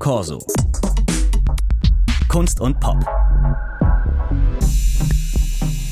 Corso. 0.00 0.38
Kunst 2.26 2.58
und 2.58 2.80
Pop. 2.80 2.96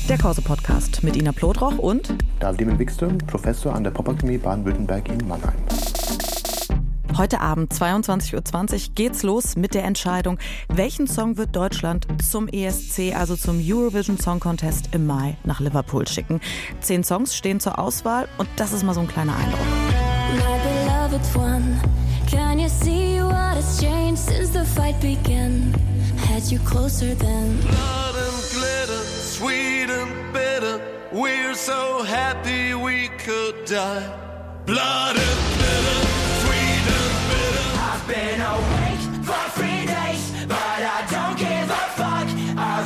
Der 0.09 0.17
Corso-Podcast 0.17 1.03
mit 1.03 1.15
Ina 1.15 1.31
Plodroch 1.31 1.77
und 1.77 2.15
David 2.39 2.79
Wikström, 2.79 3.19
Professor 3.19 3.75
an 3.75 3.83
der 3.83 3.91
Popakademie 3.91 4.39
Baden-Württemberg 4.39 5.09
in 5.09 5.27
Mannheim. 5.27 5.53
Heute 7.17 7.39
Abend 7.39 7.71
22.20 7.71 8.33
Uhr 8.73 8.95
geht's 8.95 9.21
los 9.21 9.55
mit 9.55 9.75
der 9.75 9.83
Entscheidung, 9.83 10.39
welchen 10.69 11.05
Song 11.05 11.37
wird 11.37 11.55
Deutschland 11.55 12.07
zum 12.27 12.47
ESC, 12.47 13.15
also 13.15 13.35
zum 13.35 13.61
Eurovision 13.63 14.17
Song 14.17 14.39
Contest 14.39 14.89
im 14.91 15.05
Mai 15.05 15.37
nach 15.43 15.59
Liverpool 15.59 16.07
schicken. 16.07 16.41
Zehn 16.81 17.03
Songs 17.03 17.35
stehen 17.35 17.59
zur 17.59 17.77
Auswahl 17.77 18.27
und 18.39 18.49
das 18.55 18.73
ist 18.73 18.83
mal 18.83 18.95
so 18.95 19.01
ein 19.01 19.07
kleiner 19.07 19.35
Eindruck. 19.35 19.59
My 22.31 22.37
beloved 22.37 22.49
one, 22.49 22.49
can 22.49 22.59
you 22.59 22.69
see 22.69 23.21
what 23.21 23.55
has 23.55 23.79
changed 23.79 24.21
since 24.21 24.49
the 24.49 24.65
fight 24.65 24.99
began? 25.01 25.73
Had 26.17 26.43
you 26.51 26.59
closer 26.59 27.15
than 27.15 27.61
blood 27.61 28.15
and 28.15 28.43
glitter, 28.53 29.03
sweet 29.03 29.89
and 29.89 30.33
bitter. 30.33 30.81
We're 31.11 31.55
so 31.55 32.03
happy 32.03 32.73
we 32.73 33.09
could 33.17 33.65
die. 33.65 34.05
Blood 34.65 35.17
and 35.17 35.57
glitter. 35.57 36.09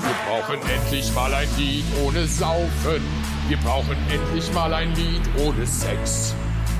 Wir 0.04 0.40
brauchen 0.40 0.60
endlich 0.70 1.14
mal 1.14 1.34
ein 1.34 1.48
Lied 1.58 1.86
ohne 2.04 2.28
Saufen. 2.28 3.02
Wir 3.48 3.58
brauchen 3.58 3.96
endlich 4.10 4.52
mal 4.54 4.74
ein 4.74 4.94
Lied 4.96 5.22
ohne 5.40 5.66
Sex. 5.66 6.36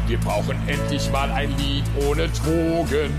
Wir 0.08 0.20
brauchen 0.20 0.58
endlich 0.68 1.10
mal 1.12 1.32
ein 1.32 1.56
Lied 1.58 1.86
ohne 2.06 2.28
Drogen. 2.28 3.12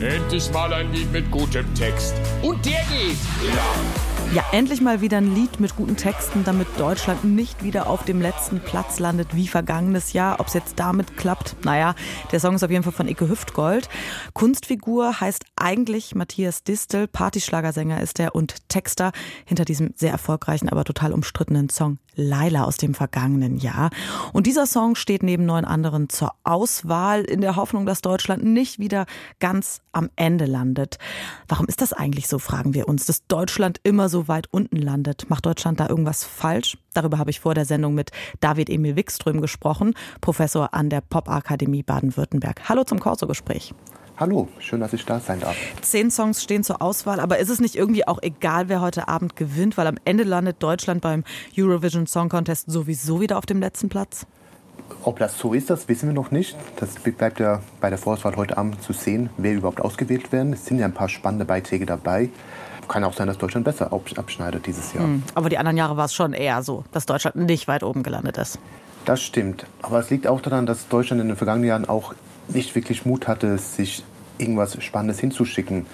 Endlich 0.00 0.52
mal 0.52 0.72
ein 0.72 0.92
Lied 0.92 1.10
mit 1.10 1.28
gutem 1.30 1.74
Text. 1.74 2.14
Und 2.40 2.64
der 2.64 2.82
geht. 2.84 3.18
Ja. 3.44 4.34
Ja, 4.34 4.44
endlich 4.52 4.82
mal 4.82 5.00
wieder 5.00 5.16
ein 5.16 5.34
Lied 5.34 5.58
mit 5.58 5.74
guten 5.74 5.96
Texten, 5.96 6.44
damit 6.44 6.68
Deutschland 6.76 7.24
nicht 7.24 7.64
wieder 7.64 7.88
auf 7.88 8.04
dem 8.04 8.20
letzten 8.20 8.60
Platz 8.60 8.98
landet 8.98 9.34
wie 9.34 9.48
vergangenes 9.48 10.12
Jahr. 10.12 10.38
Ob 10.38 10.48
es 10.48 10.54
jetzt 10.54 10.78
damit 10.78 11.16
klappt, 11.16 11.56
naja, 11.64 11.94
der 12.30 12.38
Song 12.38 12.54
ist 12.54 12.62
auf 12.62 12.70
jeden 12.70 12.84
Fall 12.84 12.92
von 12.92 13.08
Icke 13.08 13.28
Hüftgold. 13.28 13.88
Kunstfigur 14.34 15.18
heißt 15.18 15.46
eigentlich 15.56 16.14
Matthias 16.14 16.62
Distel, 16.62 17.08
Partyschlagersänger 17.08 18.02
ist 18.02 18.20
er 18.20 18.34
und 18.34 18.68
Texter 18.68 19.12
hinter 19.46 19.64
diesem 19.64 19.94
sehr 19.96 20.12
erfolgreichen, 20.12 20.68
aber 20.68 20.84
total 20.84 21.12
umstrittenen 21.14 21.70
Song 21.70 21.98
Laila 22.18 22.64
aus 22.64 22.76
dem 22.76 22.94
vergangenen 22.94 23.56
Jahr. 23.56 23.90
Und 24.32 24.46
dieser 24.46 24.66
Song 24.66 24.96
steht 24.96 25.22
neben 25.22 25.46
neun 25.46 25.64
anderen 25.64 26.08
zur 26.08 26.32
Auswahl 26.44 27.22
in 27.22 27.40
der 27.40 27.56
Hoffnung, 27.56 27.86
dass 27.86 28.02
Deutschland 28.02 28.44
nicht 28.44 28.78
wieder 28.78 29.06
ganz 29.38 29.80
am 29.92 30.10
Ende 30.16 30.44
landet. 30.44 30.98
Warum 31.46 31.66
ist 31.66 31.80
das 31.80 31.92
eigentlich 31.92 32.28
so, 32.28 32.38
fragen 32.38 32.74
wir 32.74 32.88
uns, 32.88 33.06
dass 33.06 33.26
Deutschland 33.26 33.80
immer 33.84 34.08
so 34.08 34.28
weit 34.28 34.48
unten 34.50 34.76
landet? 34.76 35.30
Macht 35.30 35.46
Deutschland 35.46 35.80
da 35.80 35.88
irgendwas 35.88 36.24
falsch? 36.24 36.76
Darüber 36.92 37.18
habe 37.18 37.30
ich 37.30 37.40
vor 37.40 37.54
der 37.54 37.64
Sendung 37.64 37.94
mit 37.94 38.10
David 38.40 38.68
Emil 38.68 38.96
Wickström 38.96 39.40
gesprochen, 39.40 39.94
Professor 40.20 40.74
an 40.74 40.90
der 40.90 41.00
Popakademie 41.00 41.84
Baden-Württemberg. 41.84 42.68
Hallo 42.68 42.82
zum 42.82 42.98
Corso-Gespräch. 42.98 43.72
Hallo, 44.20 44.48
schön, 44.58 44.80
dass 44.80 44.92
ich 44.92 45.04
da 45.04 45.20
sein 45.20 45.38
darf. 45.38 45.54
Zehn 45.80 46.10
Songs 46.10 46.42
stehen 46.42 46.64
zur 46.64 46.82
Auswahl, 46.82 47.20
aber 47.20 47.38
ist 47.38 47.50
es 47.50 47.60
nicht 47.60 47.76
irgendwie 47.76 48.08
auch 48.08 48.18
egal, 48.20 48.68
wer 48.68 48.80
heute 48.80 49.06
Abend 49.06 49.36
gewinnt, 49.36 49.76
weil 49.76 49.86
am 49.86 49.94
Ende 50.04 50.24
landet 50.24 50.56
Deutschland 50.60 51.02
beim 51.02 51.22
Eurovision 51.56 52.08
Song 52.08 52.28
Contest 52.28 52.68
sowieso 52.68 53.20
wieder 53.20 53.38
auf 53.38 53.46
dem 53.46 53.60
letzten 53.60 53.88
Platz? 53.88 54.26
Ob 55.04 55.20
das 55.20 55.38
so 55.38 55.54
ist, 55.54 55.70
das 55.70 55.86
wissen 55.86 56.08
wir 56.08 56.14
noch 56.14 56.32
nicht. 56.32 56.56
Das 56.80 56.96
bleibt 56.96 57.38
ja 57.38 57.62
bei 57.80 57.90
der 57.90 57.98
Vorauswahl 57.98 58.34
heute 58.34 58.58
Abend 58.58 58.82
zu 58.82 58.92
sehen, 58.92 59.30
wer 59.36 59.54
überhaupt 59.54 59.80
ausgewählt 59.80 60.32
werden. 60.32 60.52
Es 60.52 60.66
sind 60.66 60.80
ja 60.80 60.86
ein 60.86 60.94
paar 60.94 61.08
spannende 61.08 61.44
Beiträge 61.44 61.86
dabei. 61.86 62.28
Kann 62.88 63.04
auch 63.04 63.14
sein, 63.14 63.28
dass 63.28 63.38
Deutschland 63.38 63.66
besser 63.66 63.92
abschneidet 63.92 64.66
dieses 64.66 64.94
Jahr. 64.94 65.04
Hm, 65.04 65.22
aber 65.36 65.48
die 65.48 65.58
anderen 65.58 65.76
Jahre 65.76 65.96
war 65.96 66.06
es 66.06 66.14
schon 66.14 66.32
eher 66.32 66.64
so, 66.64 66.82
dass 66.90 67.06
Deutschland 67.06 67.36
nicht 67.36 67.68
weit 67.68 67.84
oben 67.84 68.02
gelandet 68.02 68.36
ist. 68.36 68.58
Das 69.04 69.22
stimmt. 69.22 69.66
Aber 69.80 70.00
es 70.00 70.10
liegt 70.10 70.26
auch 70.26 70.40
daran, 70.40 70.66
dass 70.66 70.88
Deutschland 70.88 71.22
in 71.22 71.28
den 71.28 71.36
vergangenen 71.36 71.68
Jahren 71.68 71.88
auch 71.88 72.14
nicht 72.48 72.74
wirklich 72.74 73.04
Mut 73.04 73.28
hatte, 73.28 73.58
sich 73.58 74.02
irgendwas 74.38 74.82
Spannendes 74.82 75.20
hinzuschicken. 75.20 75.86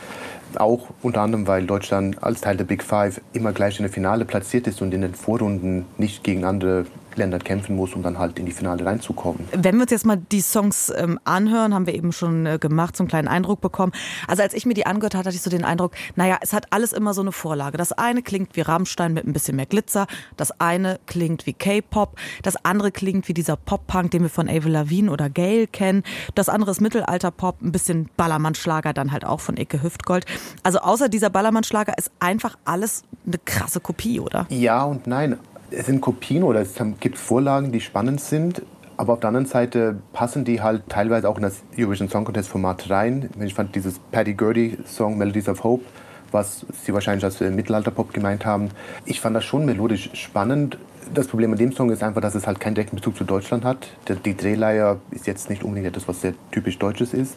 Auch 0.56 0.88
unter 1.02 1.22
anderem, 1.22 1.46
weil 1.46 1.66
Deutschland 1.66 2.22
als 2.22 2.40
Teil 2.40 2.56
der 2.56 2.64
Big 2.64 2.82
Five 2.82 3.20
immer 3.32 3.52
gleich 3.52 3.78
in 3.78 3.84
der 3.84 3.92
Finale 3.92 4.24
platziert 4.24 4.66
ist 4.66 4.82
und 4.82 4.94
in 4.94 5.00
den 5.00 5.14
Vorrunden 5.14 5.86
nicht 5.98 6.22
gegen 6.22 6.44
andere 6.44 6.86
Länder 7.16 7.38
kämpfen 7.38 7.76
muss, 7.76 7.94
um 7.94 8.02
dann 8.02 8.18
halt 8.18 8.38
in 8.38 8.46
die 8.46 8.52
Finale 8.52 8.84
reinzukommen. 8.84 9.46
Wenn 9.52 9.76
wir 9.76 9.82
uns 9.82 9.90
jetzt 9.90 10.06
mal 10.06 10.16
die 10.16 10.40
Songs 10.40 10.92
ähm, 10.96 11.18
anhören, 11.24 11.74
haben 11.74 11.86
wir 11.86 11.94
eben 11.94 12.12
schon 12.12 12.46
äh, 12.46 12.58
gemacht, 12.58 12.96
so 12.96 13.02
einen 13.02 13.08
kleinen 13.08 13.28
Eindruck 13.28 13.60
bekommen. 13.60 13.92
Also 14.26 14.42
als 14.42 14.54
ich 14.54 14.66
mir 14.66 14.74
die 14.74 14.86
angehört 14.86 15.14
hatte, 15.14 15.28
hatte 15.28 15.36
ich 15.36 15.42
so 15.42 15.50
den 15.50 15.64
Eindruck, 15.64 15.92
naja, 16.16 16.38
es 16.40 16.52
hat 16.52 16.66
alles 16.70 16.92
immer 16.92 17.14
so 17.14 17.20
eine 17.20 17.32
Vorlage. 17.32 17.78
Das 17.78 17.92
eine 17.92 18.22
klingt 18.22 18.56
wie 18.56 18.60
Rammstein 18.60 19.12
mit 19.12 19.26
ein 19.26 19.32
bisschen 19.32 19.56
mehr 19.56 19.66
Glitzer, 19.66 20.06
das 20.36 20.60
eine 20.60 20.98
klingt 21.06 21.46
wie 21.46 21.52
K-Pop, 21.52 22.18
das 22.42 22.56
andere 22.64 22.92
klingt 22.92 23.28
wie 23.28 23.34
dieser 23.34 23.56
Pop-Punk, 23.56 24.10
den 24.10 24.22
wir 24.22 24.30
von 24.30 24.48
Avril 24.48 24.72
Lavigne 24.72 25.10
oder 25.10 25.30
Gail 25.30 25.66
kennen, 25.66 26.02
das 26.34 26.48
andere 26.48 26.70
ist 26.70 26.80
Mittelalter-Pop, 26.80 27.62
ein 27.62 27.72
bisschen 27.72 28.08
Ballermann-Schlager, 28.16 28.92
dann 28.92 29.12
halt 29.12 29.24
auch 29.24 29.40
von 29.40 29.56
Icke 29.56 29.82
Hüftgold. 29.82 30.26
Also 30.62 30.78
außer 30.78 31.08
dieser 31.08 31.30
Ballermann-Schlager 31.30 31.96
ist 31.98 32.10
einfach 32.20 32.56
alles 32.64 33.02
eine 33.26 33.38
krasse 33.44 33.80
Kopie, 33.80 34.20
oder? 34.20 34.46
Ja 34.50 34.84
und 34.84 35.06
nein 35.06 35.38
es 35.76 35.86
sind 35.86 36.00
Kopien 36.00 36.42
oder 36.42 36.60
es 36.60 36.74
gibt 37.00 37.18
Vorlagen, 37.18 37.72
die 37.72 37.80
spannend 37.80 38.20
sind. 38.20 38.62
Aber 38.96 39.14
auf 39.14 39.20
der 39.20 39.28
anderen 39.28 39.46
Seite 39.46 39.96
passen 40.12 40.44
die 40.44 40.60
halt 40.60 40.82
teilweise 40.88 41.28
auch 41.28 41.36
in 41.36 41.42
das 41.42 41.62
Eurovision 41.76 42.08
Song 42.08 42.24
Contest 42.24 42.48
Format 42.48 42.88
rein. 42.90 43.28
Ich 43.40 43.54
fand 43.54 43.74
dieses 43.74 43.98
Paddy 43.98 44.34
Gurdy 44.34 44.78
Song 44.86 45.18
Melodies 45.18 45.48
of 45.48 45.64
Hope, 45.64 45.84
was 46.30 46.64
sie 46.84 46.94
wahrscheinlich 46.94 47.24
als 47.24 47.40
Mittelalter-Pop 47.40 48.12
gemeint 48.12 48.46
haben, 48.46 48.70
ich 49.04 49.20
fand 49.20 49.34
das 49.34 49.44
schon 49.44 49.64
melodisch 49.64 50.10
spannend. 50.14 50.78
Das 51.12 51.26
Problem 51.26 51.52
an 51.52 51.58
dem 51.58 51.72
Song 51.72 51.90
ist 51.90 52.02
einfach, 52.02 52.20
dass 52.20 52.34
es 52.34 52.46
halt 52.46 52.60
keinen 52.60 52.74
direkten 52.74 52.96
Bezug 52.96 53.16
zu 53.16 53.24
Deutschland 53.24 53.64
hat. 53.64 53.88
Die 54.24 54.36
Drehleier 54.36 54.98
ist 55.10 55.26
jetzt 55.26 55.50
nicht 55.50 55.62
unbedingt 55.64 55.88
etwas, 55.88 56.08
was 56.08 56.20
sehr 56.20 56.34
typisch 56.50 56.78
Deutsches 56.78 57.14
ist. 57.14 57.36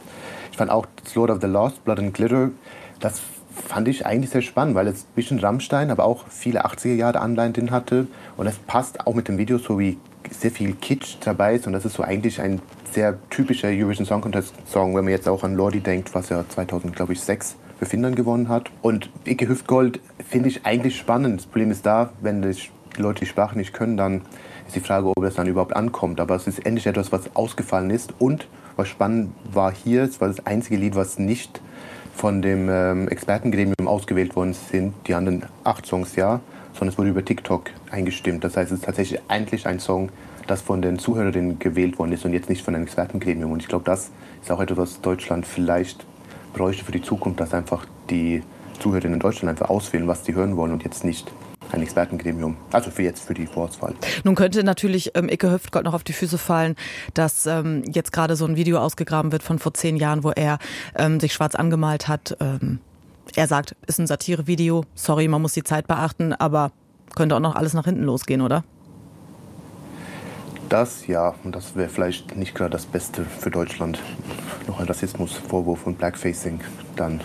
Ich 0.51 0.57
fand 0.57 0.71
auch 0.71 0.85
Lord 1.15 1.31
of 1.31 1.41
the 1.41 1.47
Lost, 1.47 1.83
Blood 1.83 1.99
and 1.99 2.13
Glitter, 2.13 2.51
das 2.99 3.21
fand 3.67 3.87
ich 3.87 4.05
eigentlich 4.05 4.31
sehr 4.31 4.41
spannend, 4.41 4.75
weil 4.75 4.87
es 4.87 5.03
ein 5.03 5.15
bisschen 5.15 5.39
Rammstein, 5.39 5.91
aber 5.91 6.05
auch 6.05 6.25
viele 6.29 6.65
80er 6.65 6.93
Jahre 6.93 7.19
Anleihen 7.19 7.53
drin 7.53 7.71
hatte. 7.71 8.07
Und 8.35 8.47
es 8.47 8.57
passt 8.57 9.05
auch 9.05 9.13
mit 9.13 9.27
dem 9.27 9.37
Video 9.37 9.57
so 9.57 9.79
wie 9.79 9.97
sehr 10.31 10.51
viel 10.51 10.73
Kitsch 10.73 11.17
dabei 11.21 11.55
ist. 11.55 11.67
Und 11.67 11.73
das 11.73 11.85
ist 11.85 11.93
so 11.93 12.03
eigentlich 12.03 12.41
ein 12.41 12.61
sehr 12.91 13.17
typischer 13.29 13.69
Eurovision 13.69 14.05
Song 14.05 14.21
Contest 14.21 14.53
Song, 14.65 14.95
wenn 14.95 15.03
man 15.03 15.11
jetzt 15.11 15.27
auch 15.27 15.43
an 15.43 15.55
Lordi 15.55 15.79
denkt, 15.79 16.13
was 16.13 16.29
ja 16.29 16.43
2006 16.47 17.55
für 17.79 17.85
Finnland 17.85 18.15
gewonnen 18.15 18.49
hat. 18.49 18.69
Und 18.81 19.09
Icke 19.25 19.47
Hüftgold 19.47 19.99
finde 20.27 20.49
ich 20.49 20.65
eigentlich 20.65 20.97
spannend. 20.97 21.41
Das 21.41 21.45
Problem 21.47 21.71
ist 21.71 21.85
da, 21.85 22.11
wenn 22.21 22.41
die 22.41 22.55
Leute 22.97 23.21
die 23.21 23.25
Sprache 23.25 23.57
nicht 23.57 23.73
können, 23.73 23.97
dann 23.97 24.21
ist 24.65 24.75
die 24.75 24.79
Frage, 24.79 25.07
ob 25.07 25.21
das 25.21 25.35
dann 25.35 25.47
überhaupt 25.47 25.75
ankommt. 25.75 26.19
Aber 26.19 26.35
es 26.35 26.47
ist 26.47 26.65
endlich 26.65 26.87
etwas, 26.87 27.11
was 27.11 27.35
ausgefallen 27.35 27.89
ist. 27.89 28.13
Und 28.19 28.47
was 28.75 28.87
spannend 28.87 29.33
war 29.51 29.71
hier, 29.71 30.03
es 30.03 30.21
war 30.21 30.27
das 30.27 30.45
einzige 30.45 30.77
Lied, 30.77 30.95
was 30.95 31.19
nicht 31.19 31.61
von 32.17 32.41
dem 32.41 32.67
ähm, 32.67 33.07
Expertengremium 33.09 33.87
ausgewählt 33.87 34.35
worden 34.35 34.53
sind, 34.53 34.95
die 35.05 35.13
anderen 35.13 35.45
acht 35.63 35.85
Songs 35.85 36.15
ja, 36.15 36.39
sondern 36.73 36.89
es 36.89 36.97
wurde 36.97 37.09
über 37.09 37.23
TikTok 37.23 37.69
eingestimmt. 37.91 38.43
Das 38.43 38.57
heißt, 38.57 38.71
es 38.71 38.79
ist 38.79 38.85
tatsächlich 38.85 39.21
eigentlich 39.27 39.67
ein 39.67 39.79
Song, 39.79 40.09
das 40.47 40.61
von 40.63 40.81
den 40.81 40.97
Zuhörerinnen 40.97 41.59
gewählt 41.59 41.99
worden 41.99 42.13
ist 42.13 42.25
und 42.25 42.33
jetzt 42.33 42.49
nicht 42.49 42.65
von 42.65 42.73
einem 42.73 42.85
Expertengremium. 42.85 43.51
Und 43.51 43.61
ich 43.61 43.67
glaube, 43.67 43.85
das 43.85 44.09
ist 44.41 44.51
auch 44.51 44.59
etwas, 44.59 44.77
was 44.77 45.01
Deutschland 45.01 45.45
vielleicht 45.45 46.05
bräuchte 46.53 46.83
für 46.83 46.91
die 46.91 47.03
Zukunft, 47.03 47.39
dass 47.39 47.53
einfach 47.53 47.85
die 48.09 48.41
Zuhörerinnen 48.79 49.15
in 49.15 49.19
Deutschland 49.19 49.49
einfach 49.49 49.69
auswählen, 49.69 50.07
was 50.07 50.25
sie 50.25 50.33
hören 50.33 50.57
wollen 50.57 50.71
und 50.71 50.83
jetzt 50.83 51.03
nicht 51.03 51.31
ein 51.71 51.81
Expertengremium. 51.81 52.57
Also 52.71 52.91
für 52.91 53.03
jetzt, 53.03 53.25
für 53.25 53.33
die 53.33 53.47
Vorauswahl. 53.47 53.93
Nun 54.23 54.35
könnte 54.35 54.63
natürlich 54.63 55.11
ähm, 55.15 55.29
Icke 55.29 55.51
Hüftgold 55.51 55.85
noch 55.85 55.93
auf 55.93 56.03
die 56.03 56.13
Füße 56.13 56.37
fallen, 56.37 56.75
dass 57.13 57.45
ähm, 57.45 57.83
jetzt 57.91 58.11
gerade 58.11 58.35
so 58.35 58.45
ein 58.45 58.55
Video 58.55 58.79
ausgegraben 58.79 59.31
wird 59.31 59.43
von 59.43 59.59
vor 59.59 59.73
zehn 59.73 59.97
Jahren, 59.97 60.23
wo 60.23 60.31
er 60.31 60.59
ähm, 60.95 61.19
sich 61.19 61.33
schwarz 61.33 61.55
angemalt 61.55 62.07
hat. 62.07 62.37
Ähm, 62.39 62.79
er 63.35 63.47
sagt, 63.47 63.75
ist 63.85 63.99
ein 63.99 64.07
Satirevideo. 64.07 64.85
Sorry, 64.95 65.27
man 65.27 65.41
muss 65.41 65.53
die 65.53 65.63
Zeit 65.63 65.87
beachten, 65.87 66.33
aber 66.33 66.71
könnte 67.15 67.35
auch 67.35 67.39
noch 67.39 67.55
alles 67.55 67.73
nach 67.73 67.85
hinten 67.85 68.03
losgehen, 68.03 68.41
oder? 68.41 68.63
Das 70.69 71.07
ja, 71.07 71.33
und 71.43 71.55
das 71.55 71.75
wäre 71.75 71.89
vielleicht 71.89 72.35
nicht 72.35 72.53
gerade 72.53 72.71
das 72.71 72.85
Beste 72.85 73.23
für 73.23 73.49
Deutschland. 73.49 73.99
Noch 74.67 74.79
ein 74.79 74.87
Rassismusvorwurf 74.87 75.87
und 75.87 75.97
Blackfacing, 75.97 76.59
dann, 76.97 77.21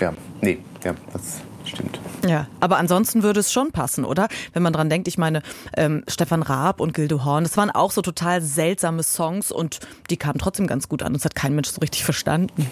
ja, 0.00 0.12
nee, 0.42 0.58
ja, 0.84 0.94
das 1.12 1.40
stimmt. 1.70 2.00
Ja, 2.26 2.46
aber 2.60 2.78
ansonsten 2.78 3.22
würde 3.22 3.40
es 3.40 3.52
schon 3.52 3.70
passen, 3.72 4.04
oder? 4.04 4.28
Wenn 4.52 4.62
man 4.62 4.72
dran 4.72 4.88
denkt, 4.88 5.08
ich 5.08 5.18
meine, 5.18 5.42
ähm, 5.76 6.04
Stefan 6.08 6.42
Raab 6.42 6.80
und 6.80 6.94
Gildo 6.94 7.24
Horn, 7.24 7.44
das 7.44 7.56
waren 7.56 7.70
auch 7.70 7.90
so 7.90 8.02
total 8.02 8.40
seltsame 8.40 9.02
Songs 9.02 9.52
und 9.52 9.80
die 10.10 10.16
kamen 10.16 10.38
trotzdem 10.38 10.66
ganz 10.66 10.88
gut 10.88 11.02
an. 11.02 11.12
Das 11.12 11.24
hat 11.24 11.34
kein 11.34 11.54
Mensch 11.54 11.68
so 11.68 11.80
richtig 11.80 12.04
verstanden. 12.04 12.70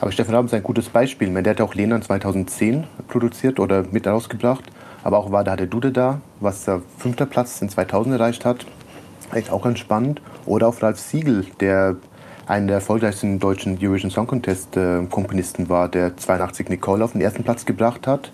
Aber 0.00 0.12
Stefan 0.12 0.34
Raab 0.34 0.46
ist 0.46 0.54
ein 0.54 0.62
gutes 0.62 0.88
Beispiel. 0.88 1.30
Der 1.42 1.50
hat 1.50 1.60
auch 1.60 1.74
Lena 1.74 2.00
2010 2.00 2.84
produziert 3.08 3.60
oder 3.60 3.84
mit 3.90 4.06
rausgebracht. 4.06 4.64
Aber 5.02 5.18
auch 5.18 5.30
war 5.30 5.44
da 5.44 5.56
der 5.56 5.66
Dude 5.66 5.92
da, 5.92 6.20
was 6.40 6.64
der 6.64 6.82
fünfter 6.98 7.26
Platz 7.26 7.62
in 7.62 7.68
2000 7.68 8.16
erreicht 8.16 8.44
hat. 8.44 8.66
Echt 9.32 9.50
auch 9.50 9.62
ganz 9.62 9.78
spannend. 9.78 10.20
Oder 10.46 10.68
auch 10.68 10.82
Ralf 10.82 10.98
Siegel, 10.98 11.46
der 11.60 11.96
einer 12.46 12.66
der 12.66 12.76
erfolgreichsten 12.76 13.38
deutschen 13.38 13.78
Eurovision 13.82 14.10
Song 14.10 14.26
Contest 14.26 14.76
äh, 14.76 15.04
Komponisten 15.10 15.68
war, 15.68 15.88
der 15.88 16.16
82 16.16 16.68
Nicole 16.68 17.04
auf 17.04 17.12
den 17.12 17.20
ersten 17.20 17.42
Platz 17.42 17.66
gebracht 17.66 18.06
hat, 18.06 18.30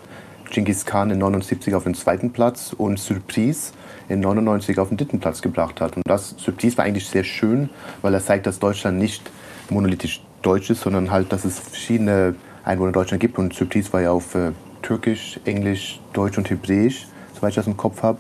Genghis 0.51 0.85
Khan 0.85 1.11
in 1.11 1.19
79 1.19 1.75
auf 1.75 1.85
den 1.85 1.95
zweiten 1.95 2.31
Platz 2.31 2.75
und 2.77 2.99
Surprise 2.99 3.73
in 4.11 4.21
99 4.21 4.79
auf 4.79 4.89
den 4.89 4.99
dritten 4.99 5.19
Platz 5.19 5.41
gebracht 5.41 5.81
hat. 5.81 5.97
Und 5.97 6.03
das 6.07 6.35
Surprise 6.37 6.77
war 6.77 6.85
eigentlich 6.85 7.09
sehr 7.09 7.25
schön, 7.25 7.71
weil 8.03 8.13
er 8.13 8.23
zeigt, 8.23 8.47
dass 8.47 8.59
Deutschland 8.59 8.99
nicht 8.99 9.31
monolithisch 9.71 10.23
deutsch 10.43 10.69
ist, 10.69 10.83
sondern 10.83 11.11
halt, 11.11 11.33
dass 11.33 11.47
es 11.47 11.59
verschiedene 11.59 12.35
Einwohner 12.65 12.89
in 12.89 12.95
Deutschland 12.95 13.21
gibt. 13.21 13.39
Und 13.39 13.55
Surprise 13.55 13.93
war 13.95 14.03
ja 14.03 14.11
auf 14.11 14.35
äh, 14.35 14.53
Türkisch, 14.83 15.41
Englisch, 15.47 16.01
Deutsch 16.13 16.37
und 16.37 16.51
Hebräisch, 16.51 17.07
soweit 17.35 17.51
ich 17.51 17.57
das 17.57 17.67
im 17.67 17.79
Kopf 17.79 18.03
habe. 18.03 18.19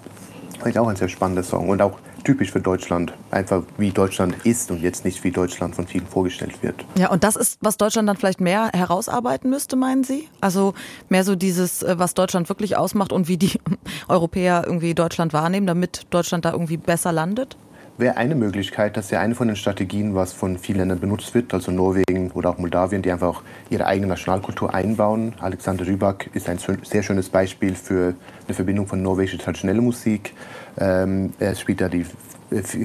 Eigentlich 0.61 0.79
auch 0.79 0.88
ein 0.88 0.97
sehr 0.97 1.09
spannender 1.09 1.43
Song 1.43 1.69
und 1.69 1.83
auch 1.83 1.99
typisch 2.25 2.51
für 2.53 2.61
Deutschland. 2.61 3.13
Einfach 3.31 3.63
wie 3.79 3.91
Deutschland 3.91 4.35
ist 4.45 4.71
und 4.71 4.81
jetzt 4.81 5.05
nicht 5.05 5.23
wie 5.25 5.31
Deutschland 5.31 5.75
von 5.75 5.87
vielen 5.87 6.07
vorgestellt 6.07 6.63
wird. 6.63 6.85
Ja, 6.97 7.11
und 7.11 7.25
das 7.25 7.37
ist, 7.37 7.59
was 7.61 7.77
Deutschland 7.77 8.09
dann 8.09 8.17
vielleicht 8.17 8.41
mehr 8.41 8.71
herausarbeiten 8.73 9.51
müsste, 9.51 9.77
meinen 9.77 10.05
Sie? 10.05 10.29
Also 10.41 10.75
mehr 11.09 11.25
so 11.25 11.37
dieses, 11.37 11.83
äh, 11.83 11.99
was 11.99 12.15
Deutschland 12.15 12.49
wirklich 12.49 12.77
ausmacht 12.77 13.13
und 13.13 13.29
wie 13.29 13.37
die 13.37 13.59
Europäer 14.09 14.65
irgendwie 14.67 14.95
Deutschland 14.95 15.33
wahrnehmen, 15.33 15.67
damit 15.67 16.07
Deutschland 16.11 16.45
da 16.45 16.53
irgendwie 16.53 16.77
besser 16.77 17.13
landet? 17.13 17.57
Wäre 17.99 18.17
eine 18.17 18.35
Möglichkeit, 18.35 18.97
dass 18.97 19.11
ja 19.11 19.21
eine 19.21 19.35
von 19.35 19.49
den 19.49 19.56
Strategien, 19.56 20.15
was 20.15 20.33
von 20.33 20.59
vielen 20.59 20.79
Ländern 20.79 21.00
benutzt 21.00 21.35
wird, 21.35 21.53
also 21.55 21.71
Norwegen 21.71 22.31
oder 22.33 22.50
auch 22.50 22.59
Moldawien, 22.59 23.03
die 23.03 23.12
einfach 23.12 23.29
auch 23.29 23.43
ihre 23.71 23.87
eigene 23.87 24.09
Nationalkultur 24.09 24.75
einbauen. 24.75 25.35
Alexander 25.41 25.87
Rybak 25.87 26.31
ist 26.35 26.49
ein 26.49 26.59
sehr 26.59 27.03
schönes 27.03 27.29
Beispiel 27.29 27.75
für 27.75 28.15
eine 28.47 28.55
Verbindung 28.55 28.87
von 28.87 29.03
norwegischer 29.03 29.39
traditioneller 29.39 29.83
Musik. 29.83 30.35
Ähm, 30.79 31.33
er 31.39 31.55
spielt 31.55 31.81
da 31.81 31.89
die 31.89 32.06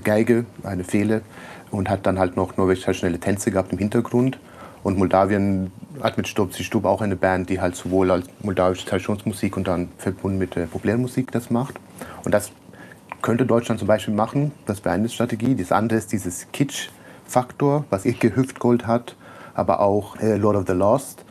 Geige, 0.03 0.45
eine 0.63 0.83
Fehle, 0.83 1.21
und 1.71 1.89
hat 1.89 2.05
dann 2.05 2.19
halt 2.19 2.35
noch 2.35 2.57
norwegische 2.57 2.85
traditionelle 2.85 3.19
Tänze 3.19 3.51
gehabt 3.51 3.71
im 3.71 3.77
Hintergrund. 3.77 4.39
Und 4.83 4.97
Moldawien 4.97 5.71
hat 6.01 6.17
mit 6.17 6.27
Stubsi 6.27 6.63
Stub 6.63 6.85
auch 6.85 7.01
eine 7.01 7.15
Band, 7.15 7.49
die 7.49 7.59
halt 7.59 7.75
sowohl 7.75 8.11
als 8.11 8.27
moldawische 8.41 8.85
Traditionsmusik 8.85 9.57
und 9.57 9.67
dann 9.67 9.89
verbunden 9.97 10.37
mit 10.37 10.55
der 10.55 10.67
Populärmusik 10.67 11.31
das 11.31 11.49
macht. 11.49 11.75
Und 12.23 12.33
das 12.33 12.51
könnte 13.27 13.45
Deutschland 13.45 13.77
zum 13.77 13.89
Beispiel 13.89 14.13
machen. 14.13 14.53
Das 14.67 14.85
wäre 14.85 14.95
eine 14.95 15.09
Strategie. 15.09 15.53
Das 15.53 15.73
andere 15.73 15.99
ist 15.99 16.13
dieses 16.13 16.47
Kitsch-Faktor, 16.53 17.83
was 17.89 18.05
Icke 18.05 18.33
Hüftgold 18.33 18.87
hat, 18.87 19.17
aber 19.53 19.81
auch 19.81 20.15
äh, 20.21 20.37
Lord 20.37 20.55
of 20.55 20.63
the 20.65 20.71
Lost, 20.71 21.25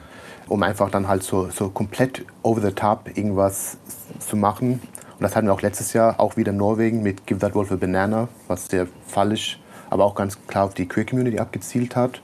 um 0.46 0.62
einfach 0.62 0.90
dann 0.90 1.08
halt 1.08 1.22
so, 1.22 1.48
so 1.48 1.70
komplett 1.70 2.22
over 2.42 2.60
the 2.60 2.70
top 2.70 3.08
irgendwas 3.16 3.78
zu 4.18 4.36
machen. 4.36 4.72
Und 4.72 5.22
das 5.22 5.34
hatten 5.34 5.46
wir 5.46 5.54
auch 5.54 5.62
letztes 5.62 5.94
Jahr, 5.94 6.20
auch 6.20 6.36
wieder 6.36 6.52
in 6.52 6.58
Norwegen 6.58 7.02
mit 7.02 7.26
Give 7.26 7.40
That 7.40 7.54
Wolf 7.54 7.72
a 7.72 7.76
Banana, 7.76 8.28
was 8.46 8.66
sehr 8.66 8.86
fallisch, 9.06 9.58
aber 9.88 10.04
auch 10.04 10.14
ganz 10.14 10.36
klar 10.46 10.66
auf 10.66 10.74
die 10.74 10.86
Queer 10.86 11.06
Community 11.06 11.38
abgezielt 11.38 11.96
hat. 11.96 12.20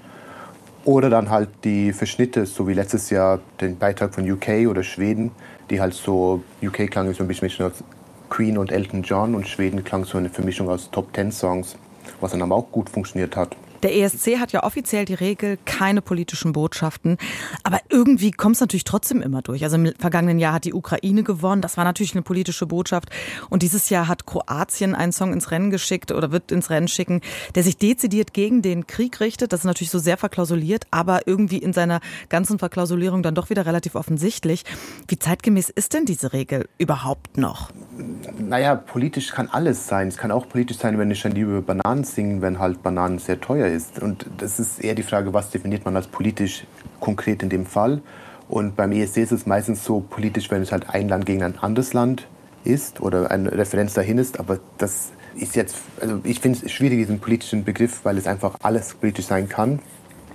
Oder 0.85 1.09
dann 1.09 1.31
halt 1.31 1.49
die 1.65 1.95
Verschnitte, 1.95 2.45
so 2.45 2.69
wie 2.69 2.75
letztes 2.75 3.09
Jahr 3.09 3.41
den 3.63 3.79
Beitrag 3.79 4.15
von 4.15 4.31
UK 4.31 4.69
oder 4.69 4.83
Schweden, 4.83 5.31
die 5.71 5.81
halt 5.81 5.95
so, 5.95 6.43
UK 6.63 6.91
klang 6.91 7.11
so 7.15 7.25
ein 7.25 7.29
bisschen 7.29 7.49
Queen 8.33 8.57
und 8.57 8.73
Elton 8.73 9.03
John 9.03 9.35
und 9.35 9.47
Schweden 9.47 9.85
klang 9.85 10.07
so 10.07 10.17
eine 10.17 10.31
Vermischung 10.31 10.71
aus 10.71 10.91
Top 10.91 11.13
Ten 11.13 11.31
Songs, 11.31 11.77
was 12.23 12.31
dann 12.31 12.41
aber 12.41 12.57
auch 12.57 12.73
gut 12.73 12.89
funktioniert 12.89 13.37
hat. 13.37 13.55
Der 13.83 13.95
ESC 13.95 14.39
hat 14.39 14.53
ja 14.53 14.63
offiziell 14.63 15.05
die 15.05 15.13
Regel, 15.13 15.59
keine 15.67 16.01
politischen 16.01 16.53
Botschaften. 16.55 17.19
Aber 17.63 17.81
irgendwie 17.91 18.31
kommt 18.31 18.55
es 18.55 18.61
natürlich 18.61 18.85
trotzdem 18.85 19.21
immer 19.21 19.43
durch. 19.43 19.65
Also 19.65 19.77
im 19.77 19.93
vergangenen 19.99 20.39
Jahr 20.39 20.55
hat 20.55 20.65
die 20.65 20.73
Ukraine 20.73 21.25
gewonnen. 21.25 21.61
Das 21.61 21.77
war 21.77 21.85
natürlich 21.85 22.15
eine 22.15 22.23
politische 22.23 22.65
Botschaft. 22.65 23.11
Und 23.51 23.63
dieses 23.63 23.91
Jahr 23.91 24.09
hat 24.09 24.25
Kroatien 24.25 24.95
einen 24.95 25.13
Song 25.13 25.35
ins 25.35 25.51
Rennen 25.51 25.71
geschickt 25.71 26.11
oder 26.11 26.33
wird 26.33 26.53
ins 26.53 26.71
Rennen 26.71 26.89
schicken, 26.89 27.21
der 27.55 27.65
sich 27.65 27.77
dezidiert 27.77 28.33
gegen 28.33 28.63
den 28.63 28.87
Krieg 28.87 29.21
richtet. 29.21 29.53
Das 29.53 29.61
ist 29.61 29.67
natürlich 29.67 29.91
so 29.91 29.99
sehr 29.99 30.17
verklausuliert, 30.17 30.87
aber 30.91 31.27
irgendwie 31.27 31.59
in 31.59 31.75
seiner 31.75 32.01
ganzen 32.31 32.59
Verklausulierung 32.59 33.23
dann 33.23 33.35
doch 33.35 33.51
wieder 33.51 33.67
relativ 33.67 33.95
offensichtlich. 33.95 34.65
Wie 35.07 35.19
zeitgemäß 35.19 35.69
ist 35.69 35.93
denn 35.93 36.07
diese 36.07 36.33
Regel 36.33 36.67
überhaupt 36.79 37.37
noch? 37.37 37.71
Naja, 38.39 38.75
politisch 38.75 39.33
kann 39.33 39.49
alles 39.51 39.87
sein. 39.87 40.09
Es 40.09 40.17
kann 40.17 40.31
auch 40.31 40.49
politisch 40.49 40.79
sein, 40.79 40.99
wenn 40.99 41.11
ich 41.11 41.23
dann 41.23 41.33
lieber 41.33 41.61
Bananen 41.61 42.05
singen, 42.05 42.41
wenn 42.41 42.59
halt 42.59 42.83
Bananen 42.83 43.19
sehr 43.19 43.41
teuer 43.41 43.67
ist. 43.67 44.01
Und 44.01 44.27
das 44.39 44.59
ist 44.59 44.83
eher 44.83 44.95
die 44.95 45.03
Frage, 45.03 45.33
was 45.35 45.51
definiert 45.51 45.85
man 45.85 45.97
als 45.97 46.07
politisch 46.07 46.67
konkret 47.01 47.43
in 47.43 47.49
dem 47.49 47.67
Fall. 47.67 48.01
Und 48.49 48.77
beim 48.77 48.93
ESC 48.93 49.19
ist 49.19 49.33
es 49.33 49.47
meistens 49.47 49.85
so 49.85 50.01
politisch, 50.01 50.51
wenn 50.51 50.63
es 50.63 50.73
halt 50.73 50.91
ein 50.91 51.09
Land 51.09 51.27
gegen 51.27 51.43
ein 51.43 51.59
anderes 51.59 51.93
Land 51.93 52.27
ist 52.65 53.01
oder 53.01 53.31
eine 53.31 53.53
Referenz 53.53 53.95
dahin 53.95 54.19
ist. 54.19 54.39
Aber 54.39 54.59
das 54.79 55.11
ist 55.35 55.57
jetzt, 55.57 55.77
also 56.01 56.21
ich 56.25 56.41
finde 56.41 56.59
es 56.65 56.71
schwierig, 56.71 56.99
diesen 56.99 57.19
politischen 57.19 57.65
Begriff, 57.65 58.01
weil 58.05 58.19
es 58.19 58.27
einfach 58.27 58.57
alles 58.63 58.95
politisch 58.95 59.27
sein 59.27 59.49
kann. 59.49 59.81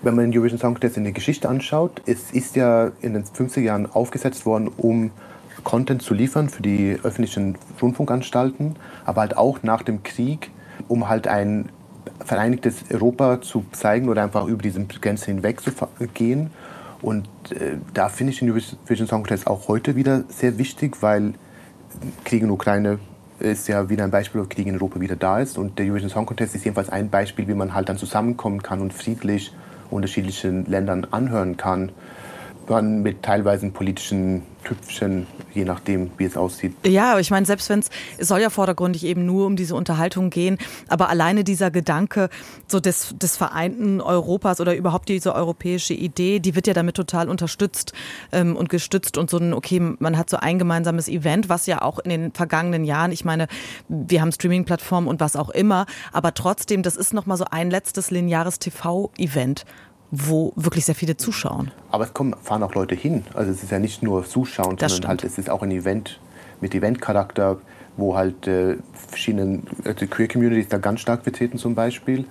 Wenn 0.01 0.15
man 0.15 0.25
den 0.25 0.33
Eurovision 0.33 0.59
Song 0.59 0.73
Contest 0.73 0.97
in 0.97 1.03
der 1.03 1.13
Geschichte 1.13 1.49
anschaut, 1.49 2.01
es 2.05 2.31
ist 2.31 2.55
ja 2.55 2.91
in 3.01 3.13
den 3.13 3.23
50er 3.23 3.61
Jahren 3.61 3.85
aufgesetzt 3.87 4.45
worden, 4.45 4.69
um 4.77 5.11
Content 5.63 6.01
zu 6.01 6.13
liefern 6.13 6.49
für 6.49 6.61
die 6.61 6.97
öffentlichen 7.03 7.57
Rundfunkanstalten, 7.81 8.75
aber 9.05 9.21
halt 9.21 9.37
auch 9.37 9.63
nach 9.63 9.83
dem 9.83 10.03
Krieg, 10.03 10.51
um 10.87 11.09
halt 11.09 11.27
ein 11.27 11.69
vereinigtes 12.23 12.85
Europa 12.91 13.41
zu 13.41 13.65
zeigen 13.71 14.09
oder 14.09 14.23
einfach 14.23 14.47
über 14.47 14.61
diese 14.61 14.83
Grenze 14.85 15.27
hinweg 15.27 15.61
zu 15.61 15.71
gehen. 16.13 16.51
Und 17.01 17.27
äh, 17.51 17.77
da 17.93 18.09
finde 18.09 18.33
ich 18.33 18.39
den 18.39 18.49
Eurovision 18.49 19.07
Song 19.07 19.23
Contest 19.23 19.47
auch 19.47 19.67
heute 19.67 19.95
wieder 19.95 20.23
sehr 20.29 20.57
wichtig, 20.57 21.01
weil 21.01 21.33
Krieg 22.23 22.41
in 22.41 22.49
Ukraine 22.49 22.99
ist 23.39 23.67
ja 23.67 23.89
wieder 23.89 24.03
ein 24.03 24.11
Beispiel, 24.11 24.41
wo 24.41 24.45
Krieg 24.45 24.65
in 24.65 24.75
Europa 24.75 24.99
wieder 24.99 25.15
da 25.15 25.39
ist. 25.39 25.57
Und 25.57 25.77
der 25.77 25.85
Eurovision 25.85 26.09
Song 26.09 26.25
Contest 26.25 26.55
ist 26.55 26.65
jedenfalls 26.65 26.89
ein 26.89 27.09
Beispiel, 27.09 27.47
wie 27.47 27.53
man 27.53 27.73
halt 27.73 27.89
dann 27.89 27.97
zusammenkommen 27.97 28.63
kann 28.63 28.81
und 28.81 28.93
friedlich 28.93 29.53
unterschiedlichen 29.89 30.65
Ländern 30.65 31.05
anhören 31.11 31.55
kann 31.55 31.91
man 32.69 33.01
mit 33.01 33.23
teilweise 33.23 33.69
politischen 33.69 34.43
Tüpfchen, 34.63 35.27
je 35.53 35.63
nachdem, 35.63 36.11
wie 36.17 36.25
es 36.25 36.35
aussieht. 36.35 36.75
Ja, 36.85 37.17
ich 37.19 37.31
meine, 37.31 37.45
selbst 37.45 37.69
wenn 37.69 37.79
es, 37.79 37.89
es 38.17 38.27
soll 38.27 38.41
ja 38.41 38.49
vordergründig 38.49 39.05
eben 39.05 39.25
nur 39.25 39.45
um 39.45 39.55
diese 39.55 39.75
Unterhaltung 39.75 40.29
gehen, 40.29 40.57
aber 40.89 41.09
alleine 41.09 41.43
dieser 41.43 41.71
Gedanke 41.71 42.29
so 42.67 42.79
des, 42.79 43.15
des 43.17 43.37
vereinten 43.37 44.01
Europas 44.01 44.59
oder 44.59 44.75
überhaupt 44.75 45.07
diese 45.07 45.33
europäische 45.33 45.93
Idee, 45.93 46.39
die 46.39 46.55
wird 46.55 46.67
ja 46.67 46.73
damit 46.73 46.95
total 46.95 47.29
unterstützt 47.29 47.93
ähm, 48.33 48.55
und 48.57 48.67
gestützt 48.67 49.17
und 49.17 49.29
so 49.29 49.37
ein, 49.37 49.53
okay, 49.53 49.79
man 49.79 50.17
hat 50.17 50.29
so 50.29 50.37
ein 50.37 50.59
gemeinsames 50.59 51.07
Event, 51.07 51.47
was 51.47 51.65
ja 51.65 51.81
auch 51.81 51.99
in 51.99 52.09
den 52.09 52.31
vergangenen 52.33 52.83
Jahren, 52.83 53.13
ich 53.13 53.23
meine, 53.23 53.47
wir 53.87 54.21
haben 54.21 54.33
Streaming-Plattformen 54.33 55.07
und 55.07 55.21
was 55.21 55.37
auch 55.37 55.49
immer, 55.49 55.85
aber 56.11 56.33
trotzdem, 56.33 56.83
das 56.83 56.97
ist 56.97 57.13
nochmal 57.13 57.37
so 57.37 57.45
ein 57.49 57.71
letztes 57.71 58.11
lineares 58.11 58.59
TV-Event 58.59 59.65
wo 60.11 60.53
wirklich 60.55 60.85
sehr 60.85 60.95
viele 60.95 61.17
zuschauen. 61.17 61.71
Aber 61.91 62.05
es 62.05 62.13
kommen, 62.13 62.35
fahren 62.41 62.63
auch 62.63 62.73
Leute 62.73 62.95
hin. 62.95 63.25
Also 63.33 63.51
es 63.51 63.63
ist 63.63 63.71
ja 63.71 63.79
nicht 63.79 64.03
nur 64.03 64.25
Zuschauen, 64.25 64.77
das 64.77 64.93
sondern 64.93 65.09
halt 65.09 65.23
es 65.23 65.37
ist 65.37 65.49
auch 65.49 65.61
ein 65.61 65.71
Event 65.71 66.19
mit 66.61 66.73
Eventcharakter, 66.73 67.57
wo 67.97 68.15
halt 68.15 68.47
äh, 68.47 68.77
verschiedene 68.93 69.61
also 69.83 70.05
Queer 70.07 70.27
Communities 70.27 70.69
da 70.69 70.77
ganz 70.77 71.01
stark 71.01 71.23
vertreten 71.23 71.57
zum 71.57 71.75
Beispiel. 71.75 72.25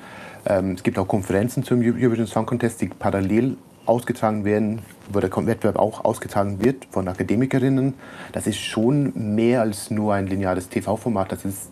Ähm, 0.47 0.73
es 0.73 0.83
gibt 0.83 0.99
auch 0.99 1.09
Konferenzen 1.09 1.65
zum 1.65 1.81
Eurovision 1.81 2.27
Song 2.27 2.47
Contest, 2.47 2.81
die 2.81 2.89
parallel 2.89 3.57
ausgetragen 3.85 4.45
werden, 4.45 4.81
wo 5.13 5.21
der 5.21 5.31
Wettbewerb 5.31 5.77
auch 5.77 6.05
ausgetragen 6.05 6.65
wird 6.65 6.87
von 6.91 7.07
Akademikerinnen. 7.07 7.95
Das 8.33 8.47
ist 8.47 8.59
schon 8.59 9.13
mehr 9.35 9.61
als 9.61 9.91
nur 9.91 10.15
ein 10.15 10.27
lineares 10.27 10.69
TV-Format. 10.69 11.33
Das 11.33 11.45
ist 11.45 11.71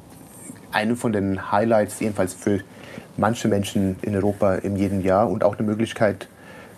eine 0.70 0.96
von 0.96 1.12
den 1.12 1.50
Highlights, 1.50 2.00
jedenfalls 2.00 2.34
für 2.34 2.60
manche 3.16 3.48
Menschen 3.48 3.96
in 4.02 4.14
Europa 4.14 4.56
in 4.56 4.76
jedem 4.76 5.00
Jahr 5.00 5.30
und 5.30 5.44
auch 5.44 5.56
eine 5.58 5.66
Möglichkeit 5.66 6.28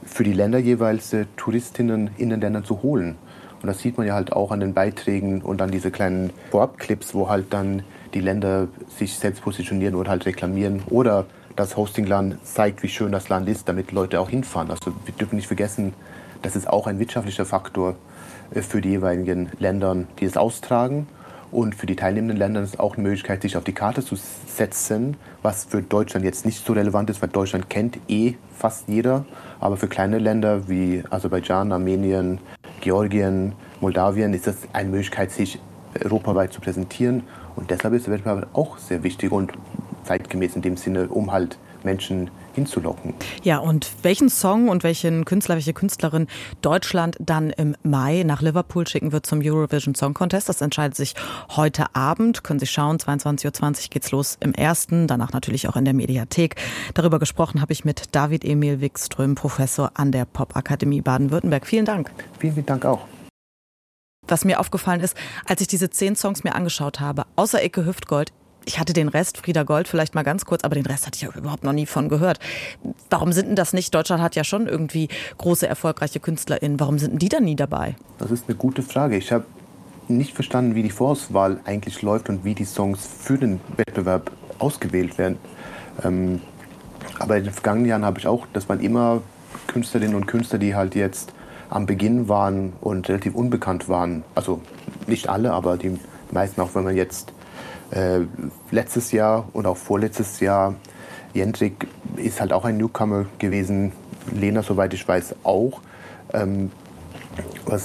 für 0.04 0.24
die 0.24 0.32
Länder 0.32 0.58
jeweils 0.58 1.12
äh, 1.12 1.26
Touristinnen 1.36 2.10
in 2.16 2.30
den 2.30 2.40
Ländern 2.40 2.64
zu 2.64 2.82
holen. 2.82 3.16
Und 3.60 3.66
das 3.66 3.80
sieht 3.80 3.98
man 3.98 4.06
ja 4.06 4.14
halt 4.14 4.32
auch 4.32 4.50
an 4.50 4.60
den 4.60 4.74
Beiträgen 4.74 5.42
und 5.42 5.60
an 5.62 5.70
diese 5.70 5.90
kleinen 5.90 6.30
Vorabclips, 6.50 7.14
wo 7.14 7.28
halt 7.28 7.52
dann 7.52 7.82
die 8.14 8.20
Länder 8.20 8.68
sich 8.96 9.14
selbst 9.14 9.42
positionieren 9.42 9.94
oder 9.94 10.10
halt 10.10 10.26
reklamieren 10.26 10.82
oder 10.90 11.26
das 11.56 11.76
Hostingland 11.76 12.44
zeigt, 12.46 12.82
wie 12.82 12.88
schön 12.88 13.12
das 13.12 13.28
Land 13.28 13.48
ist, 13.48 13.68
damit 13.68 13.92
Leute 13.92 14.20
auch 14.20 14.28
hinfahren. 14.28 14.70
Also 14.70 14.92
wir 15.04 15.14
dürfen 15.14 15.36
nicht 15.36 15.46
vergessen, 15.46 15.94
das 16.42 16.54
ist 16.54 16.68
auch 16.68 16.86
ein 16.86 16.98
wirtschaftlicher 16.98 17.46
Faktor 17.46 17.96
äh, 18.54 18.62
für 18.62 18.80
die 18.80 18.90
jeweiligen 18.90 19.50
Länder, 19.58 19.96
die 20.18 20.26
es 20.26 20.36
austragen. 20.36 21.08
Und 21.56 21.74
für 21.74 21.86
die 21.86 21.96
teilnehmenden 21.96 22.36
Länder 22.36 22.60
ist 22.60 22.74
es 22.74 22.78
auch 22.78 22.96
eine 22.96 23.04
Möglichkeit, 23.04 23.40
sich 23.40 23.56
auf 23.56 23.64
die 23.64 23.72
Karte 23.72 24.04
zu 24.04 24.14
setzen, 24.14 25.16
was 25.40 25.64
für 25.64 25.80
Deutschland 25.80 26.22
jetzt 26.22 26.44
nicht 26.44 26.62
so 26.62 26.74
relevant 26.74 27.08
ist, 27.08 27.22
weil 27.22 27.30
Deutschland 27.30 27.70
kennt 27.70 27.98
eh 28.08 28.34
fast 28.54 28.88
jeder. 28.88 29.24
Aber 29.58 29.78
für 29.78 29.88
kleine 29.88 30.18
Länder 30.18 30.68
wie 30.68 31.02
Aserbaidschan, 31.08 31.72
Armenien, 31.72 32.40
Georgien, 32.82 33.54
Moldawien 33.80 34.34
ist 34.34 34.46
das 34.46 34.56
eine 34.74 34.90
Möglichkeit, 34.90 35.30
sich 35.30 35.58
europaweit 36.04 36.52
zu 36.52 36.60
präsentieren. 36.60 37.22
Und 37.56 37.70
deshalb 37.70 37.94
ist 37.94 38.06
der 38.06 38.12
Wettbewerb 38.12 38.48
auch 38.52 38.76
sehr 38.76 39.02
wichtig 39.02 39.32
und 39.32 39.54
zeitgemäß 40.04 40.56
in 40.56 40.60
dem 40.60 40.76
Sinne, 40.76 41.08
um 41.08 41.32
halt 41.32 41.56
Menschen 41.86 42.30
hinzulocken. 42.54 43.14
Ja, 43.42 43.58
und 43.58 43.90
welchen 44.02 44.28
Song 44.28 44.68
und 44.68 44.82
welchen 44.82 45.24
Künstler, 45.24 45.54
welche 45.54 45.72
Künstlerin 45.72 46.26
Deutschland 46.60 47.16
dann 47.20 47.50
im 47.50 47.76
Mai 47.82 48.24
nach 48.26 48.42
Liverpool 48.42 48.86
schicken 48.86 49.12
wird 49.12 49.24
zum 49.24 49.40
Eurovision 49.42 49.94
Song 49.94 50.12
Contest, 50.12 50.48
das 50.50 50.60
entscheidet 50.60 50.96
sich 50.96 51.14
heute 51.54 51.94
Abend. 51.94 52.44
Können 52.44 52.58
Sie 52.58 52.66
schauen, 52.66 52.98
22.20 52.98 53.46
Uhr 53.46 53.90
geht's 53.90 54.10
los 54.10 54.36
im 54.40 54.52
ersten, 54.52 55.06
danach 55.06 55.32
natürlich 55.32 55.68
auch 55.68 55.76
in 55.76 55.84
der 55.84 55.94
Mediathek. 55.94 56.56
Darüber 56.92 57.18
gesprochen 57.18 57.62
habe 57.62 57.72
ich 57.72 57.84
mit 57.84 58.14
David 58.14 58.44
Emil 58.44 58.80
Wikström, 58.80 59.34
Professor 59.34 59.92
an 59.94 60.12
der 60.12 60.24
Popakademie 60.24 61.00
Baden-Württemberg. 61.00 61.66
Vielen 61.66 61.84
Dank. 61.84 62.10
Vielen, 62.38 62.54
vielen 62.54 62.66
Dank 62.66 62.84
auch. 62.84 63.06
Was 64.28 64.44
mir 64.44 64.58
aufgefallen 64.58 65.00
ist, 65.00 65.16
als 65.44 65.60
ich 65.60 65.68
diese 65.68 65.88
zehn 65.88 66.16
Songs 66.16 66.42
mir 66.42 66.54
angeschaut 66.54 66.98
habe, 66.98 67.26
außer 67.36 67.62
Ecke 67.62 67.86
Hüftgold, 67.86 68.32
ich 68.66 68.80
hatte 68.80 68.92
den 68.92 69.08
Rest, 69.08 69.38
Frieda 69.38 69.62
Gold 69.62 69.88
vielleicht 69.88 70.14
mal 70.14 70.24
ganz 70.24 70.44
kurz, 70.44 70.64
aber 70.64 70.74
den 70.74 70.84
Rest 70.84 71.06
hatte 71.06 71.16
ich 71.16 71.22
ja 71.22 71.30
überhaupt 71.34 71.64
noch 71.64 71.72
nie 71.72 71.86
von 71.86 72.08
gehört. 72.08 72.40
Warum 73.08 73.32
sind 73.32 73.46
denn 73.46 73.56
das 73.56 73.72
nicht? 73.72 73.94
Deutschland 73.94 74.20
hat 74.22 74.34
ja 74.34 74.44
schon 74.44 74.66
irgendwie 74.66 75.08
große, 75.38 75.66
erfolgreiche 75.66 76.18
KünstlerInnen. 76.20 76.78
Warum 76.80 76.98
sind 76.98 77.12
denn 77.12 77.18
die 77.20 77.28
da 77.28 77.40
nie 77.40 77.56
dabei? 77.56 77.94
Das 78.18 78.30
ist 78.30 78.48
eine 78.48 78.56
gute 78.56 78.82
Frage. 78.82 79.16
Ich 79.16 79.30
habe 79.32 79.44
nicht 80.08 80.34
verstanden, 80.34 80.74
wie 80.74 80.82
die 80.82 80.90
Vorauswahl 80.90 81.60
eigentlich 81.64 82.02
läuft 82.02 82.28
und 82.28 82.44
wie 82.44 82.54
die 82.54 82.64
Songs 82.64 83.08
für 83.18 83.38
den 83.38 83.60
Wettbewerb 83.76 84.32
ausgewählt 84.58 85.16
werden. 85.16 85.38
Ähm, 86.04 86.40
aber 87.20 87.38
in 87.38 87.44
den 87.44 87.52
vergangenen 87.52 87.86
Jahren 87.86 88.04
habe 88.04 88.18
ich 88.18 88.26
auch, 88.26 88.46
das 88.52 88.68
waren 88.68 88.80
immer 88.80 89.22
Künstlerinnen 89.68 90.16
und 90.16 90.26
Künstler, 90.26 90.58
die 90.58 90.74
halt 90.74 90.96
jetzt 90.96 91.32
am 91.70 91.86
Beginn 91.86 92.28
waren 92.28 92.72
und 92.80 93.08
relativ 93.08 93.34
unbekannt 93.34 93.88
waren. 93.88 94.24
Also 94.34 94.60
nicht 95.06 95.28
alle, 95.28 95.52
aber 95.52 95.76
die 95.76 95.98
meisten, 96.30 96.60
auch 96.60 96.74
wenn 96.74 96.84
man 96.84 96.96
jetzt 96.96 97.32
äh, 97.90 98.20
letztes 98.70 99.12
Jahr 99.12 99.48
und 99.52 99.66
auch 99.66 99.76
vorletztes 99.76 100.40
Jahr. 100.40 100.74
Jendrik 101.34 101.86
ist 102.16 102.40
halt 102.40 102.52
auch 102.52 102.64
ein 102.64 102.76
Newcomer 102.78 103.26
gewesen, 103.38 103.92
Lena, 104.34 104.62
soweit 104.62 104.94
ich 104.94 105.06
weiß, 105.06 105.36
auch. 105.44 105.80
Ähm, 106.32 106.70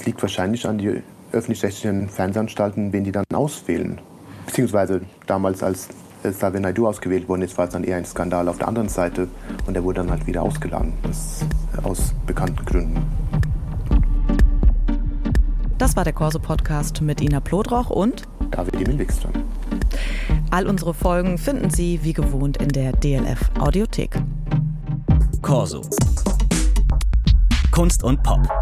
liegt 0.04 0.22
wahrscheinlich 0.22 0.66
an 0.66 0.78
die 0.78 1.02
öffentlich-rechtlichen 1.32 2.08
Fernsehanstalten, 2.08 2.92
wen 2.92 3.04
die 3.04 3.12
dann 3.12 3.24
auswählen. 3.32 4.00
Beziehungsweise 4.46 5.02
damals, 5.26 5.62
als 5.62 5.88
Xavier 6.22 6.60
Naidu 6.60 6.86
ausgewählt 6.86 7.28
worden 7.28 7.42
ist, 7.42 7.56
war 7.58 7.66
es 7.66 7.72
dann 7.72 7.84
eher 7.84 7.96
ein 7.96 8.04
Skandal 8.04 8.48
auf 8.48 8.58
der 8.58 8.68
anderen 8.68 8.88
Seite 8.88 9.28
und 9.66 9.76
er 9.76 9.82
wurde 9.82 10.00
dann 10.00 10.10
halt 10.10 10.26
wieder 10.26 10.42
ausgeladen, 10.42 10.92
das, 11.02 11.44
aus 11.82 12.12
bekannten 12.26 12.64
Gründen. 12.64 13.02
Das 15.78 15.96
war 15.96 16.04
der 16.04 16.12
Corso-Podcast 16.12 17.02
mit 17.02 17.20
Ina 17.20 17.40
Plodroch 17.40 17.90
und 17.90 18.22
David 18.50 18.74
Emil 18.76 18.98
Wikström. 18.98 19.32
All 20.50 20.66
unsere 20.66 20.94
Folgen 20.94 21.38
finden 21.38 21.70
Sie 21.70 22.00
wie 22.02 22.12
gewohnt 22.12 22.58
in 22.58 22.68
der 22.68 22.92
DLF 22.92 23.50
Audiothek. 23.58 24.20
Corso. 25.40 25.82
Kunst 27.70 28.04
und 28.04 28.22
Pop. 28.22 28.61